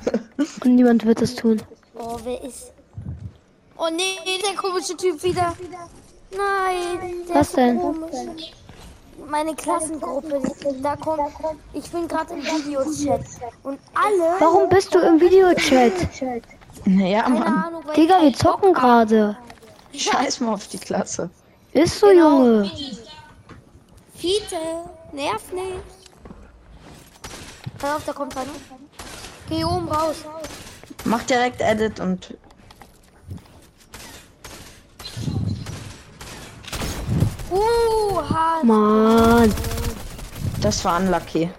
Und 0.64 0.76
niemand 0.76 1.06
wird 1.06 1.22
es 1.22 1.36
tun. 1.36 1.62
Oh, 1.96 2.18
wer 2.24 2.42
ist. 2.42 2.72
Oh 3.76 3.90
nee, 3.92 4.16
der 4.48 4.56
komische 4.56 4.96
Typ 4.96 5.22
wieder. 5.22 5.54
Nein. 6.32 7.26
Der 7.28 7.36
Was 7.36 7.52
denn? 7.52 7.80
komisch. 7.80 8.54
Meine 9.30 9.54
Klassengruppe, 9.56 10.42
da 10.82 10.96
kommt. 10.96 11.34
Ich 11.74 11.92
bin 11.92 12.08
gerade 12.08 12.34
im 12.34 12.44
Videochat. 12.44 13.26
Und 13.64 13.78
alle. 13.94 14.40
Warum 14.40 14.70
bist 14.70 14.96
du 14.96 15.00
im 15.00 15.20
Videochat? 15.20 15.92
Ja, 16.86 17.24
Keine 17.24 17.40
Mann. 17.40 17.64
Ahnung, 17.66 17.84
Digga, 17.96 18.22
wir 18.22 18.34
zocken 18.34 18.74
gerade. 18.74 19.38
Scheiß 19.94 20.40
mal 20.40 20.54
auf 20.54 20.68
die 20.68 20.78
Klasse. 20.80 21.30
Ist 21.74 22.00
so, 22.00 22.08
Genau. 22.08 22.40
Junge. 22.44 22.72
Fiete, 24.16 24.56
nerv 25.14 25.52
nicht. 25.52 25.84
Hör 27.82 27.96
auf, 27.96 28.06
da 28.06 28.14
kommt 28.14 28.36
einer. 28.38 28.48
Geh 29.50 29.64
oben 29.66 29.88
raus. 29.90 30.18
Mach 31.06 31.24
direkt 31.24 31.62
Edit 31.62 32.00
und. 32.00 32.36
Uh, 37.52 38.22
hart. 38.30 38.64
Mann. 38.64 39.54
Das 40.62 40.86
war 40.86 41.00
unlucky. 41.00 41.50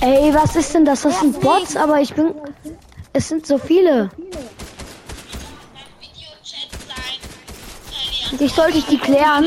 Ey, 0.00 0.34
was 0.34 0.56
ist 0.56 0.74
denn 0.74 0.84
das? 0.84 1.02
Das 1.02 1.20
sind 1.20 1.40
Bots, 1.40 1.76
aber 1.76 2.00
ich 2.00 2.12
bin. 2.14 2.34
Es 3.12 3.28
sind 3.28 3.46
so 3.46 3.56
viele. 3.58 4.10
Ich 8.42 8.52
sollte 8.54 8.78
ich 8.78 8.86
die 8.86 8.98
klären. 8.98 9.46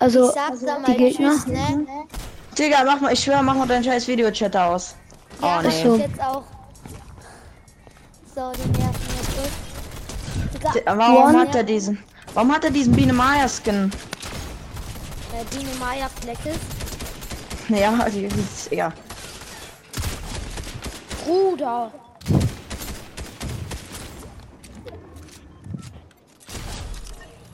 Also, 0.00 0.32
mal 0.34 0.82
die 0.88 0.94
Gegner. 0.96 1.30
Tschüss, 1.30 1.46
ne? 1.46 1.86
Digga, 2.58 2.82
mach 2.84 3.00
mal, 3.00 3.12
ich 3.12 3.20
schwöre, 3.22 3.42
mach 3.42 3.54
mal 3.54 3.66
deinen 3.68 3.84
scheiß 3.84 4.08
Videochat 4.08 4.56
aus. 4.56 4.96
Oh 5.40 5.46
Ja, 5.46 5.62
nee. 5.62 5.68
das 5.68 5.80
so. 5.82 5.96
jetzt 5.96 6.20
auch. 6.20 6.42
So, 8.34 8.52
die 8.52 8.78
nerven 8.80 9.00
jetzt 9.16 9.36
durch. 9.38 10.52
Digga, 10.54 10.72
D- 10.72 10.82
Warum 10.98 11.34
One. 11.34 11.38
hat 11.40 11.54
er 11.54 11.62
diesen? 11.62 12.02
Warum 12.34 12.52
hat 12.52 12.64
er 12.64 12.70
diesen 12.70 12.94
Biene 12.94 13.12
Maya 13.12 13.48
Skin? 13.48 13.92
äh, 15.32 15.44
Biene 15.56 15.70
Maya 15.78 16.08
Flecke. 16.20 16.58
Ja, 17.68 17.92
die 18.10 18.24
ist 18.24 18.72
ja. 18.72 18.92
Bruder. 21.24 21.92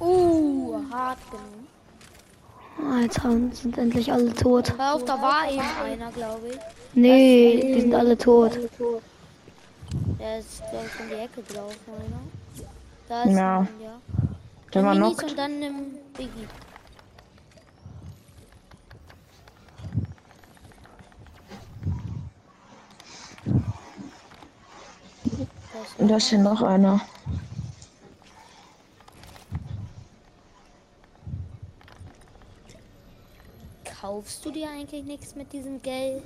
Uh, 0.01 0.77
hart 0.91 1.19
genug. 1.31 2.91
Alter, 2.93 3.31
sind 3.53 3.77
endlich 3.77 4.11
alle 4.13 4.33
tot. 4.33 4.73
Hör 4.79 4.95
auf, 4.95 5.05
da 5.05 5.21
war 5.21 5.51
eben 5.51 5.61
einer, 5.85 6.11
glaube 6.13 6.49
ich. 6.49 6.59
Nee, 6.95 7.75
die 7.75 7.81
sind 7.83 7.95
alle 7.95 8.17
tot. 8.17 8.53
Der 10.19 10.39
ist, 10.39 10.63
glaube 10.71 10.87
ich, 10.87 11.01
in 11.01 11.09
die 11.11 11.15
Ecke 11.23 11.43
gelaufen, 11.43 11.77
oder? 11.89 12.67
Da 13.09 13.23
ist 13.25 13.37
Ja. 13.37 13.59
ein, 13.61 13.69
ja. 13.83 14.01
Der 14.73 14.85
war 14.85 14.95
Minis 14.95 15.17
knockt. 15.19 15.31
und 15.33 15.39
dann 15.39 15.59
nimm 15.59 15.75
Biggie. 16.17 16.47
Und 25.99 26.09
da 26.11 26.17
ist 26.17 26.29
hier 26.29 26.39
noch 26.39 26.63
einer. 26.63 27.01
Kaufst 34.01 34.45
du 34.47 34.51
dir 34.51 34.69
eigentlich 34.71 35.05
nichts 35.05 35.35
mit 35.35 35.53
diesem 35.53 35.83
Geld, 35.83 36.23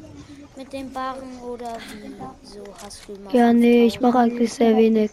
mit 0.57 0.73
den 0.73 0.93
Barren 0.93 1.41
oder 1.43 1.77
wie? 1.93 2.15
So 2.47 2.63
hast 2.85 3.09
du 3.09 3.13
mal. 3.21 3.35
Ja, 3.35 3.53
nee, 3.53 3.85
ich 3.87 4.01
mache 4.01 4.19
eigentlich 4.19 4.53
sehr 4.53 4.77
wenig. 4.77 5.11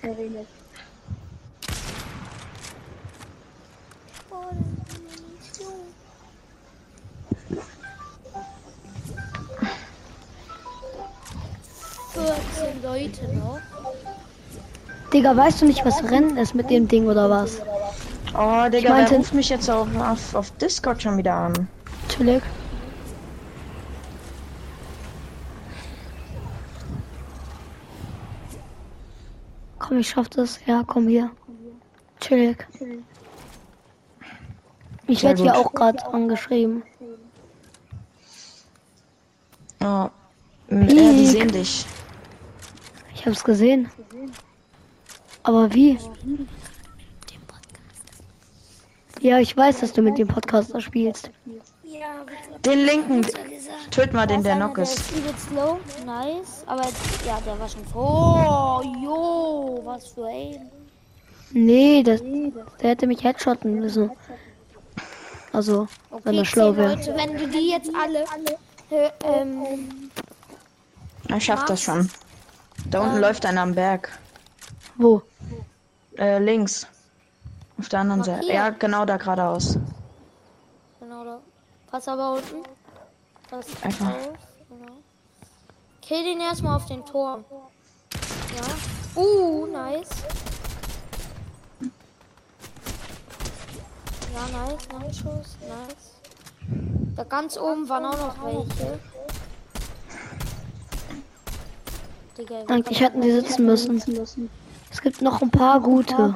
Leute 12.84 13.34
noch. 13.36 13.60
Digga, 15.14 15.36
weißt 15.36 15.62
du 15.62 15.66
nicht, 15.66 15.86
was 15.86 16.04
Rennen 16.04 16.38
ist 16.38 16.56
mit 16.56 16.70
dem 16.70 16.88
Ding 16.88 17.08
oder 17.08 17.30
was? 17.30 17.62
Oh, 18.34 18.70
Digga, 18.70 18.90
meinte- 18.90 19.12
wer 19.12 19.18
ruft 19.18 19.34
mich 19.34 19.50
jetzt 19.50 19.70
auf, 19.70 19.88
auf, 19.98 20.36
auf 20.36 20.52
Discord 20.58 21.02
schon 21.02 21.18
wieder 21.18 21.34
an? 21.34 21.68
Chillig. 22.22 22.44
Komm, 29.80 29.98
ich 29.98 30.10
schaff 30.10 30.30
das. 30.30 30.60
Ja, 30.68 30.84
komm 30.86 31.08
hier. 31.08 31.32
Chillig. 32.20 32.68
Ich 35.08 35.24
werde 35.24 35.42
hier 35.42 35.58
auch 35.58 35.74
gerade 35.74 36.06
angeschrieben. 36.14 36.84
Oh. 39.80 39.86
Ja, 39.86 40.12
die 40.70 40.86
Peak. 40.86 41.28
sehen 41.28 41.52
dich. 41.52 41.88
Ich 43.16 43.26
hab's 43.26 43.44
gesehen. 43.44 43.90
Aber 45.42 45.74
wie? 45.74 45.98
Ja, 49.22 49.40
ich 49.40 49.58
weiß, 49.58 49.80
dass 49.80 49.94
du 49.94 50.04
mit 50.04 50.20
dem 50.20 50.28
Podcaster 50.28 50.82
spielst. 50.82 51.32
Ja, 52.02 52.26
Den 52.66 52.80
linken. 52.86 53.22
Töt 53.92 54.12
mal 54.14 54.26
den, 54.26 54.42
der 54.44 54.56
der 54.56 54.78
ist. 54.80 55.12
Nice. 56.04 56.64
Aber 56.66 56.86
ja, 57.28 57.40
der 57.46 57.60
war 57.60 57.70
schon. 57.70 57.84
Oh, 57.94 58.82
jo, 59.04 59.82
was 59.84 60.08
für 60.08 60.26
ein. 60.26 60.72
Nee, 61.52 62.02
das, 62.02 62.22
der 62.82 62.90
hätte 62.92 63.06
mich 63.06 63.24
headshotten 63.24 63.76
müssen. 63.76 64.10
Also, 65.54 65.88
wenn 66.10 66.20
Okay, 66.20 66.38
er 66.38 66.46
schlau 66.46 66.76
wäre. 66.76 66.98
Wenn 66.98 67.38
du 67.38 67.48
die 67.48 67.70
jetzt 67.70 67.92
alle. 67.94 68.24
Äh, 68.90 69.12
ähm, 69.24 70.10
Ich 71.36 71.46
schaff 71.46 71.66
das 71.66 71.84
schon. 71.84 72.10
Da 72.90 73.02
unten 73.02 73.20
läuft 73.20 73.46
einer 73.46 73.62
am 73.62 73.76
Berg. 73.76 74.10
Wo? 74.96 75.22
Äh, 76.18 76.40
links. 76.40 76.88
Auf 77.78 77.90
der 77.90 78.00
anderen 78.00 78.24
Seite. 78.24 78.52
Ja, 78.52 78.70
genau 78.72 79.06
da 79.06 79.18
geradeaus. 79.18 79.78
genau 81.00 81.24
da. 81.26 81.40
Pass 81.92 82.08
aber 82.08 82.34
unten. 82.36 82.64
Pass 83.50 83.66
Einfach. 83.84 84.08
auf. 84.08 84.30
Genau. 84.70 84.94
Kill 86.02 86.24
den 86.24 86.40
erstmal 86.40 86.78
auf 86.78 86.86
den 86.86 87.06
Turm. 87.06 87.44
Ja. 88.56 89.22
Uh, 89.22 89.66
nice. 89.66 90.10
Ja, 94.34 94.66
nice. 94.66 94.88
Ein 94.96 95.14
Schuss. 95.14 95.58
Nice. 95.68 96.12
Da 97.18 97.26
ganz 97.26 97.58
oben 97.58 97.90
waren 97.90 98.06
auch 98.06 98.18
noch 98.18 98.46
welche. 98.46 99.00
Digga, 102.38 102.64
Eigentlich 102.68 103.02
hätten 103.02 103.20
die 103.20 103.32
sitzen 103.32 103.66
müssen. 103.66 104.50
Es 104.90 105.02
gibt 105.02 105.22
noch 105.22 105.42
ein 105.42 105.52
paar 105.52 105.82
gute. 105.82 106.34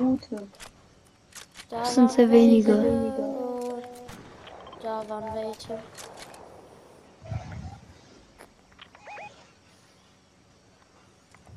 Da 1.70 1.80
Das 1.80 1.96
sind 1.96 2.12
sehr 2.12 2.30
wenige. 2.30 3.35
Da 4.86 5.04
waren 5.10 5.34
welche. 5.34 5.80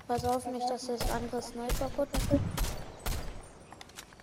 Pass 0.06 0.24
auf 0.24 0.46
nicht, 0.46 0.68
dass 0.70 0.86
das 0.86 1.10
andere 1.10 1.42
Sniper 1.42 1.88
putzen. 1.94 2.40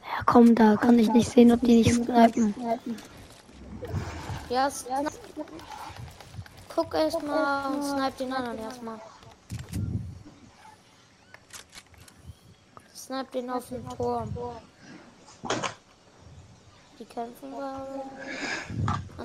Ja, 0.01 0.23
komm, 0.25 0.55
da 0.55 0.75
kann 0.75 0.97
ich 0.97 1.11
nicht 1.11 1.29
sehen, 1.29 1.51
ob 1.51 1.61
die 1.61 1.77
nicht 1.83 1.93
snipen. 1.93 2.55
Ja, 4.49 4.67
sni- 4.67 5.11
guck 6.75 6.93
erstmal 6.93 7.73
und 7.73 7.83
snipe 7.83 8.17
den 8.19 8.33
anderen 8.33 8.59
erstmal. 8.59 8.99
Snipe 12.95 13.31
den 13.33 13.49
auf 13.51 13.67
den 13.69 13.87
Turm. 13.89 14.35
Die 16.97 17.05
kämpfen 17.05 17.51
gerade. 17.51 18.01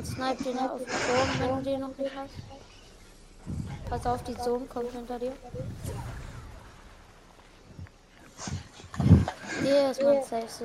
Und 0.01 0.07
snipe 0.07 0.45
den 0.45 0.59
auf 0.59 0.79
den 0.79 0.87
Turm, 0.87 1.29
wenn 1.41 1.57
du 1.57 1.63
den 1.63 1.81
noch 1.81 1.99
nicht 1.99 2.11
hast. 2.17 2.33
Pass 3.91 4.07
auf, 4.07 4.23
die 4.25 4.35
Zone 4.39 4.65
kommt 4.65 4.91
hinter 4.93 5.19
dir. 5.19 5.33
Hier 9.63 9.91
ist 9.91 10.03
mein 10.03 10.23
Safe 10.23 10.47
so. 10.49 10.65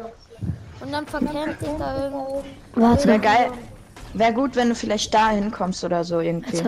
Und 0.79 0.93
dann 0.93 1.05
verkämpft 1.05 1.61
dich 1.61 1.69
da 1.77 2.05
irgendwo. 2.05 2.45
Warte, 2.75 3.07
Wäre 3.09 3.19
geil. 3.19 3.51
Wäre 4.13 4.33
gut, 4.33 4.55
wenn 4.55 4.69
du 4.69 4.75
vielleicht 4.75 5.13
da 5.13 5.31
hinkommst 5.31 5.83
oder 5.83 6.05
so 6.05 6.21
irgendwie. 6.21 6.63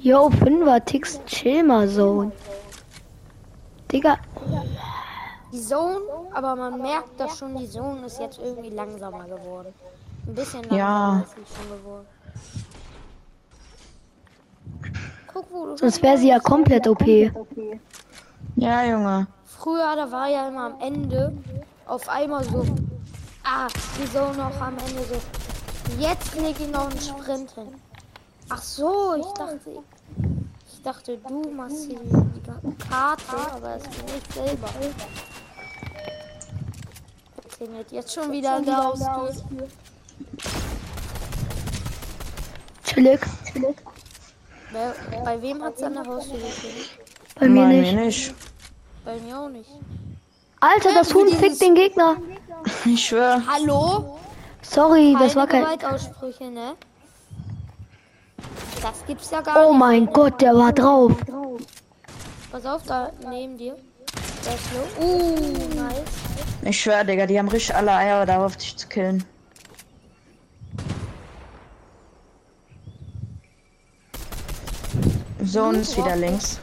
Yo, 0.00 0.26
5er 0.26 0.84
Ticks, 0.84 1.20
chill 1.26 1.62
mal 1.62 1.86
so. 1.86 2.32
Digga, 3.92 4.18
Die 5.54 5.60
Zone, 5.60 6.00
aber 6.32 6.56
man 6.56 6.82
merkt 6.82 7.20
das 7.20 7.38
schon, 7.38 7.56
die 7.56 7.70
Zone 7.70 8.06
ist 8.06 8.18
jetzt 8.18 8.40
irgendwie 8.40 8.70
langsamer 8.70 9.22
geworden. 9.22 9.72
Ein 10.26 10.34
bisschen 10.34 10.62
langsamer 10.64 10.78
Ja. 10.78 11.20
ist 11.20 11.30
sie 11.30 11.54
schon 11.54 11.78
geworden. 11.78 12.06
Guck, 15.32 15.52
wo 15.52 15.66
du 15.66 15.76
Sonst 15.76 16.02
wäre 16.02 16.18
sie 16.18 16.28
ja 16.30 16.40
komplett 16.40 16.88
OP. 16.88 17.06
Ja, 18.56 18.84
Junge. 18.84 19.28
Früher, 19.44 19.94
da 19.94 20.10
war 20.10 20.28
ja 20.28 20.48
immer 20.48 20.64
am 20.72 20.80
Ende 20.80 21.32
auf 21.86 22.08
einmal 22.08 22.42
so, 22.42 22.66
ah, 23.44 23.68
die 23.96 24.10
Zone 24.12 24.36
noch 24.36 24.60
am 24.60 24.76
Ende 24.78 25.04
so. 25.04 26.00
Jetzt 26.00 26.34
leg 26.34 26.58
ich 26.58 26.68
noch 26.72 26.90
einen 26.90 27.00
Sprint 27.00 27.52
hin. 27.52 27.68
Ach 28.48 28.60
so, 28.60 29.14
ich 29.16 29.32
dachte, 29.38 29.70
ich 30.72 30.82
dachte, 30.82 31.16
du 31.16 31.48
machst 31.50 31.84
hier 31.86 32.00
die, 32.00 32.10
die 32.10 32.78
Karte, 32.88 33.52
aber 33.54 33.76
es 33.76 33.84
bin 33.84 34.04
ich 34.18 34.34
selber. 34.34 34.68
Klingelt 37.64 37.92
jetzt 37.92 38.12
schon 38.12 38.30
wieder 38.30 38.60
der 38.60 38.76
Haustür. 38.76 39.32
Chillig. 42.84 43.20
Wer, 44.70 44.94
bei 45.24 45.40
wem 45.40 45.62
hat's 45.62 45.82
an 45.82 45.94
der 45.94 46.04
Haustür 46.04 46.36
geklingelt? 46.36 46.90
Bei 47.40 47.48
mir 47.48 47.62
Bei 47.62 47.68
nicht. 47.68 47.94
nicht. 47.94 48.34
Bei 49.02 49.18
mir 49.18 49.38
auch 49.38 49.48
nicht. 49.48 49.70
Alter, 50.60 50.92
das 50.92 51.14
Huhn 51.14 51.26
fickt 51.28 51.62
den 51.62 51.74
Gegner. 51.74 52.16
Ich 52.84 53.06
schwör. 53.06 53.40
Hallo? 53.46 54.18
Sorry, 54.60 55.16
das 55.18 55.34
war 55.34 55.46
Keine 55.46 55.64
kein. 55.64 55.78
Gewaltaussprüche, 55.78 56.50
ne? 56.50 56.74
Das 58.82 59.06
gibt's 59.06 59.30
ja 59.30 59.40
gar 59.40 59.66
Oh 59.66 59.70
nicht. 59.70 59.78
mein 59.78 60.06
Gott, 60.12 60.38
der 60.42 60.54
war 60.54 60.72
drauf. 60.72 61.12
Pass 62.52 62.66
auf, 62.66 62.82
da 62.82 63.10
neben 63.30 63.56
dir. 63.56 63.74
Der 64.44 64.54
ist 64.54 64.64
low. 64.74 65.02
Uh, 65.06 65.74
nice. 65.74 66.23
Ich 66.66 66.80
schwör, 66.80 67.04
Digga, 67.04 67.26
die 67.26 67.38
haben 67.38 67.48
richtig 67.48 67.74
alle 67.74 67.92
Eier 67.92 68.24
darauf, 68.24 68.56
dich 68.56 68.76
zu 68.76 68.88
killen. 68.88 69.22
So, 75.42 75.64
und 75.64 75.76
ist 75.76 75.96
wieder 75.96 76.16
links. 76.16 76.58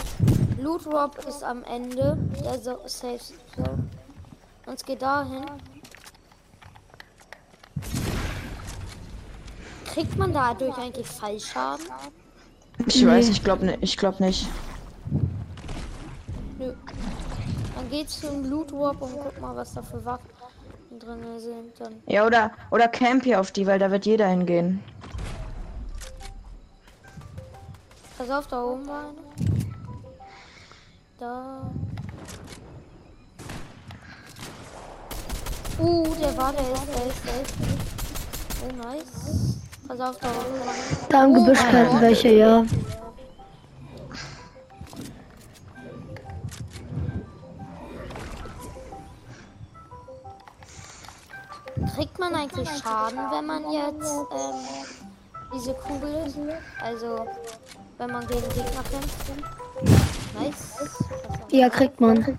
Loot 0.59 0.87
Rob 0.87 1.17
ist 1.27 1.43
am 1.43 1.63
Ende 1.65 2.17
der 2.43 2.57
so 2.59 2.79
Safe 2.87 3.19
Zone. 3.55 3.87
Uns 4.65 4.83
geht 4.83 5.01
dahin. 5.01 5.45
Kriegt 9.85 10.17
man 10.17 10.33
dadurch 10.33 10.77
eigentlich 10.77 11.07
Fallschaden? 11.07 11.85
Ich 12.87 13.05
weiß, 13.05 13.29
ich 13.29 13.43
glaube 13.43 13.65
nicht. 13.65 13.79
Ich 13.81 13.97
glaube 13.97 14.23
nicht. 14.23 14.47
Nö. 16.57 16.73
Geht's 17.91 18.21
zum 18.21 18.49
Loot 18.49 18.71
Rob 18.71 19.01
und 19.01 19.11
guck 19.21 19.41
mal, 19.41 19.53
was 19.53 19.73
da 19.73 19.81
für 19.81 20.03
Waffen 20.05 20.29
drin 20.97 21.19
sind. 21.39 21.77
Dann 21.77 22.01
Ja, 22.07 22.25
oder, 22.25 22.51
oder 22.71 22.87
camp 22.87 23.25
hier 23.25 23.39
auf 23.39 23.51
die, 23.51 23.67
weil 23.67 23.79
da 23.79 23.91
wird 23.91 24.05
jeder 24.05 24.29
hingehen. 24.29 24.81
Pass 28.17 28.29
auf, 28.29 28.47
da 28.47 28.63
oben 28.63 28.87
war 28.87 28.99
einer. 28.99 29.57
Da. 31.19 31.71
Uh, 35.77 36.15
der 36.21 36.37
war, 36.37 36.53
der 36.53 36.61
ist, 36.61 36.87
der 36.95 37.07
ist, 37.07 37.25
der 37.25 37.41
ist. 37.41 37.53
Oh, 38.63 38.87
nice. 38.87 39.59
Pass 39.87 39.99
auf, 39.99 40.17
da 40.19 40.29
oben. 40.29 41.09
Da 41.09 41.25
im 41.25 41.33
Gebüsch 41.33 41.59
kannten 41.59 41.99
welche, 41.99 42.29
ja. 42.29 42.63
Kriegt 51.95 52.19
man 52.19 52.33
eigentlich 52.35 52.69
Schaden, 52.81 53.19
wenn 53.31 53.45
man 53.45 53.71
jetzt 53.71 54.11
ähm, 54.31 54.55
diese 55.53 55.73
Kugel 55.73 56.13
ist? 56.25 56.37
Also, 56.81 57.25
wenn 57.97 58.11
man 58.11 58.25
gegen 58.27 58.41
Gegner 58.49 58.83
kämpft? 58.89 59.31
Nice. 60.39 61.03
Ja, 61.49 61.69
kriegt 61.69 61.99
man. 61.99 62.37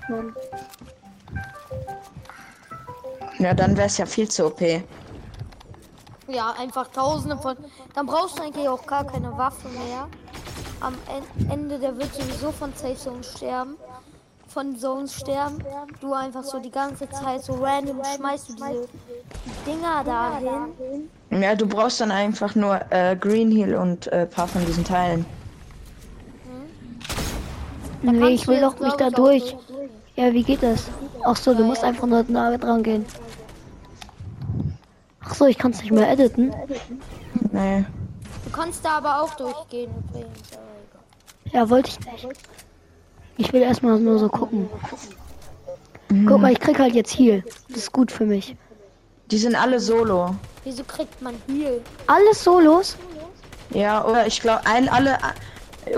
Ja, 3.38 3.52
dann 3.54 3.76
wäre 3.76 3.86
es 3.88 3.98
ja 3.98 4.06
viel 4.06 4.28
zu 4.28 4.46
OP. 4.46 4.60
Ja, 6.28 6.52
einfach 6.58 6.88
tausende 6.88 7.36
von. 7.36 7.56
Dann 7.94 8.06
brauchst 8.06 8.38
du 8.38 8.42
eigentlich 8.42 8.68
auch 8.68 8.86
gar 8.86 9.04
keine 9.04 9.36
Waffe 9.36 9.68
mehr. 9.68 10.08
Am 10.80 10.94
En- 11.08 11.50
Ende, 11.50 11.78
der 11.78 11.96
wird 11.96 12.14
sowieso 12.14 12.50
von 12.52 12.72
Safe 12.74 12.96
Zone 12.96 13.22
sterben. 13.22 13.76
Von 14.48 14.76
Zones 14.76 15.14
sterben. 15.14 15.62
Du 16.00 16.12
einfach 16.12 16.42
so 16.44 16.58
die 16.58 16.70
ganze 16.70 17.08
Zeit 17.08 17.42
so 17.44 17.54
random 17.54 18.00
schmeißt 18.04 18.50
du 18.50 18.54
diese 18.54 18.88
Dinger 19.66 20.04
dahin. 20.04 21.08
Ja, 21.42 21.54
du 21.54 21.66
brauchst 21.66 22.00
dann 22.00 22.10
einfach 22.10 22.54
nur 22.54 22.80
äh, 22.90 23.16
Green 23.16 23.50
Heal 23.50 23.74
und 23.74 24.06
äh, 24.08 24.26
paar 24.26 24.48
von 24.48 24.64
diesen 24.66 24.84
Teilen. 24.84 25.24
Nee, 28.02 28.18
kannst 28.18 28.32
ich 28.32 28.48
will 28.48 28.60
doch 28.60 28.78
nicht 28.80 29.00
da 29.00 29.06
auch 29.06 29.12
durch. 29.12 29.56
Ja, 30.16 30.32
wie 30.32 30.42
geht 30.42 30.62
das? 30.62 30.90
Ach 31.24 31.36
so, 31.36 31.54
du 31.54 31.64
musst 31.64 31.84
einfach 31.84 32.06
nur 32.06 32.24
nahe 32.28 32.58
dran 32.58 32.82
gehen. 32.82 33.06
Ach 35.24 35.34
so, 35.34 35.46
ich 35.46 35.56
kann 35.56 35.70
es 35.70 35.80
nicht 35.80 35.92
mehr 35.92 36.10
editen. 36.10 36.52
Nee. 37.52 37.84
Du 38.44 38.50
kannst 38.50 38.84
da 38.84 38.98
aber 38.98 39.22
auch 39.22 39.34
durchgehen 39.34 39.90
übrigens. 40.08 40.50
Ja, 41.52 41.70
wollte 41.70 41.90
ich 41.90 42.00
nicht. 42.12 42.28
Ich 43.38 43.52
will 43.52 43.62
erstmal 43.62 43.98
nur 43.98 44.18
so 44.18 44.28
gucken. 44.28 44.68
Guck 46.26 46.40
mal, 46.40 46.52
ich 46.52 46.60
krieg 46.60 46.78
halt 46.78 46.94
jetzt 46.94 47.18
Heal. 47.18 47.42
Das 47.68 47.78
ist 47.78 47.92
gut 47.92 48.12
für 48.12 48.26
mich. 48.26 48.56
Die 49.32 49.38
sind 49.38 49.54
alle 49.56 49.80
solo. 49.80 50.36
Wieso 50.62 50.84
kriegt 50.84 51.22
man 51.22 51.34
Heal? 51.46 51.80
Alles 52.06 52.44
Solos? 52.44 52.98
Ja, 53.70 54.04
oder 54.04 54.26
ich 54.26 54.42
glaube, 54.42 54.60
ein, 54.66 54.90
alle, 54.90 55.16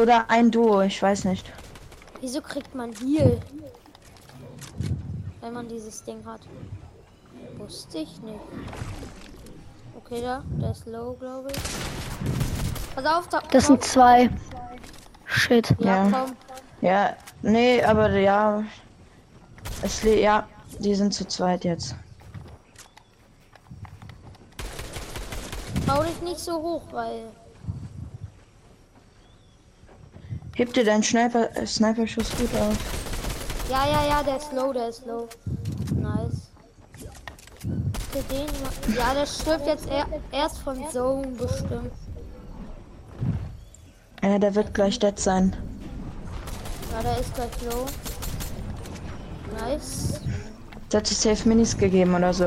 oder 0.00 0.30
ein 0.30 0.52
Duo, 0.52 0.82
ich 0.82 1.02
weiß 1.02 1.24
nicht. 1.24 1.44
Wieso 2.20 2.40
kriegt 2.40 2.72
man 2.76 2.92
Heal? 2.92 3.40
Wenn 5.40 5.52
man 5.52 5.66
dieses 5.66 6.04
Ding 6.04 6.24
hat. 6.24 6.42
Wusste 7.58 7.98
ich 7.98 8.22
nicht. 8.22 8.38
Okay, 9.96 10.22
da, 10.22 10.44
der 10.60 10.70
ist 10.70 10.86
low, 10.86 11.16
glaube 11.18 11.48
ich. 11.50 12.94
Pass 12.94 13.04
auf, 13.04 13.28
da. 13.30 13.42
Das 13.50 13.66
sind 13.66 13.82
zwei. 13.82 14.30
Shit. 15.24 15.74
Ja, 15.80 15.86
Ja. 15.86 16.10
komm. 16.12 16.36
Ja, 16.82 17.16
nee, 17.42 17.82
aber 17.82 18.10
ja. 18.10 18.62
Es 19.82 20.04
ja, 20.04 20.46
die 20.78 20.94
sind 20.94 21.12
zu 21.12 21.26
zweit 21.26 21.64
jetzt. 21.64 21.96
Bau 25.86 26.02
dich 26.02 26.20
nicht 26.22 26.38
so 26.38 26.52
hoch, 26.52 26.82
weil. 26.92 27.24
Heb 30.56 30.72
dir 30.72 30.84
deinen 30.84 31.02
Sniper, 31.02 31.54
äh, 31.56 31.66
Sniper-Schuss 31.66 32.30
gut 32.38 32.54
auf. 32.54 32.76
Ja, 33.70 33.86
ja, 33.86 34.06
ja, 34.08 34.22
der 34.22 34.36
ist 34.36 34.52
low, 34.52 34.72
der 34.72 34.88
ist 34.88 35.04
low. 35.06 35.28
Nice. 35.94 36.50
Für 38.12 38.22
den. 38.32 38.96
Ja, 38.96 39.14
der 39.14 39.26
stirbt 39.26 39.66
jetzt 39.66 39.88
er 39.88 40.06
erst 40.32 40.58
von 40.58 40.78
Zone 40.90 41.26
bestimmt. 41.28 41.92
Ja, 44.22 44.38
der 44.38 44.54
wird 44.54 44.72
gleich 44.72 44.98
dead 44.98 45.18
sein. 45.18 45.54
Ja, 46.92 47.02
der 47.02 47.18
ist 47.18 47.34
gleich 47.34 47.62
low. 47.62 47.86
Nice. 49.58 50.20
Der 50.92 51.00
hat 51.00 51.06
sich 51.06 51.18
safe 51.18 51.48
Minis 51.48 51.76
gegeben 51.76 52.14
oder 52.14 52.32
so. 52.32 52.44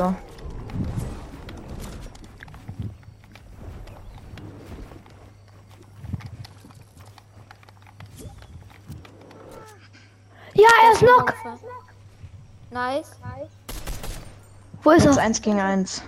Ja, 10.53 10.69
er 10.85 10.93
ist 10.93 11.01
knock. 11.35 11.59
Nice. 12.71 13.11
Wo 14.83 14.91
ist 14.91 15.05
Jetzt 15.05 15.17
er? 15.17 15.23
eins 15.23 15.41
gegen 15.41 15.59
eins. 15.59 16.01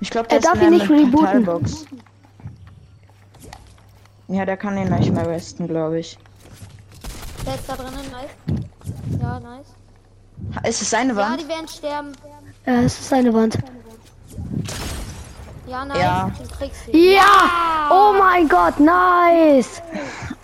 Ich 0.00 0.10
glaube, 0.10 0.28
Er 0.30 0.40
der 0.40 0.50
darf 0.52 0.54
ist 0.60 0.62
ihn 0.62 0.70
nicht 0.70 0.88
der 0.88 0.96
rebooten. 0.98 1.12
Portalbox. 1.44 1.84
Ja, 4.28 4.44
der 4.44 4.56
kann 4.56 4.76
ihn 4.76 4.90
nicht 4.90 5.12
mehr 5.12 5.26
resten, 5.26 5.66
glaube 5.66 6.00
ich. 6.00 6.18
Der 7.46 7.54
ist 7.54 7.68
da 7.68 7.76
drinnen, 7.76 8.10
nice. 8.12 9.20
Ja, 9.20 9.40
nice. 9.40 9.66
Ist 10.68 10.82
es 10.82 10.90
seine 10.90 11.12
Ja, 11.14 11.16
Wand? 11.18 11.40
die 11.40 11.48
werden 11.48 11.66
sterben. 11.68 12.12
Ja, 12.66 12.74
es 12.82 12.98
ist 13.00 13.08
seine 13.08 13.32
Wand. 13.32 13.58
Ja, 15.66 15.84
nice. 15.84 15.98
Ja. 15.98 16.30
Du 16.38 16.56
kriegst 16.56 16.84
sie. 16.86 17.14
Ja! 17.14 17.88
Oh 17.90 18.14
mein 18.18 18.48
Gott, 18.48 18.78
nice! 18.78 19.82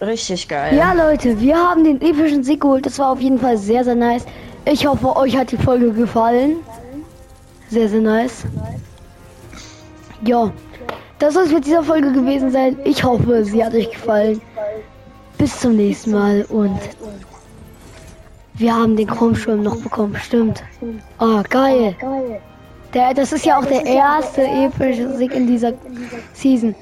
Richtig 0.00 0.48
geil. 0.48 0.76
Ja, 0.76 0.92
Leute, 0.92 1.40
wir 1.40 1.56
haben 1.56 1.84
den 1.84 2.00
epischen 2.00 2.44
Sieg 2.44 2.60
geholt. 2.60 2.84
Das 2.84 2.98
war 2.98 3.10
auf 3.12 3.20
jeden 3.20 3.38
Fall 3.38 3.56
sehr, 3.56 3.84
sehr 3.84 3.94
nice. 3.94 4.26
Ich 4.64 4.86
hoffe, 4.86 5.14
euch 5.16 5.36
hat 5.36 5.52
die 5.52 5.56
Folge 5.56 5.92
gefallen. 5.92 6.56
Sehr, 7.68 7.88
sehr 7.88 8.00
nice. 8.00 8.44
Ja, 10.24 10.52
das 11.18 11.34
soll 11.34 11.44
es 11.44 11.52
mit 11.52 11.66
dieser 11.66 11.82
Folge 11.82 12.12
gewesen 12.12 12.50
sein. 12.50 12.76
Ich 12.84 13.04
hoffe, 13.04 13.44
sie 13.44 13.64
hat 13.64 13.74
euch 13.74 13.90
gefallen. 13.90 14.40
Bis 15.38 15.58
zum 15.60 15.76
nächsten 15.76 16.12
Mal 16.12 16.44
und 16.48 16.78
Wir 18.56 18.72
haben 18.74 18.96
den 18.96 19.08
Chromschirm 19.08 19.62
noch 19.62 19.76
bekommen, 19.76 20.16
stimmt. 20.16 20.62
Oh, 21.18 21.42
geil. 21.50 21.96
Der, 22.94 23.12
das 23.12 23.32
ist 23.32 23.44
ja 23.44 23.58
auch 23.58 23.64
der 23.64 23.84
erste 23.84 24.42
epische 24.42 25.16
Sieg 25.16 25.34
in 25.34 25.46
dieser 25.48 25.72
Season. 26.32 26.74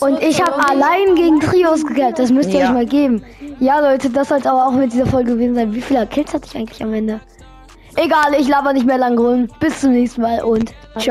Und 0.00 0.22
ich 0.22 0.40
habe 0.42 0.54
allein 0.68 1.14
gegen 1.14 1.40
Trios 1.40 1.84
gekämpft. 1.84 2.18
Das 2.18 2.30
müsst 2.30 2.50
ihr 2.52 2.60
Ja. 2.60 2.66
euch 2.68 2.72
mal 2.74 2.86
geben. 2.86 3.24
Ja, 3.58 3.80
Leute, 3.80 4.10
das 4.10 4.28
soll 4.28 4.38
aber 4.44 4.66
auch 4.66 4.72
mit 4.72 4.92
dieser 4.92 5.06
Folge 5.06 5.32
gewesen 5.32 5.54
sein. 5.54 5.74
Wie 5.74 5.80
viele 5.80 6.06
Kills 6.06 6.34
hatte 6.34 6.46
ich 6.50 6.56
eigentlich 6.56 6.82
am 6.82 6.92
Ende? 6.92 7.20
Egal, 7.96 8.34
ich 8.38 8.46
laber 8.46 8.74
nicht 8.74 8.84
mehr 8.84 8.98
lang 8.98 9.18
rum. 9.18 9.48
Bis 9.58 9.80
zum 9.80 9.92
nächsten 9.92 10.20
Mal 10.20 10.42
und 10.44 10.74